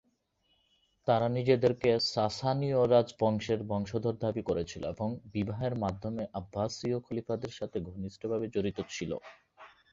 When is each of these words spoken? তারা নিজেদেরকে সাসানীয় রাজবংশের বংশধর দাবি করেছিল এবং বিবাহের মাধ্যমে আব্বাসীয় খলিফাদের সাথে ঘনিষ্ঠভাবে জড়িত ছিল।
তারা 1.07 1.27
নিজেদেরকে 1.37 1.89
সাসানীয় 2.11 2.79
রাজবংশের 2.87 3.59
বংশধর 3.69 4.15
দাবি 4.23 4.41
করেছিল 4.49 4.83
এবং 4.93 5.09
বিবাহের 5.33 5.73
মাধ্যমে 5.83 6.23
আব্বাসীয় 6.39 6.97
খলিফাদের 7.05 7.51
সাথে 7.59 7.77
ঘনিষ্ঠভাবে 7.87 8.45
জড়িত 8.55 8.77
ছিল। 8.91 9.11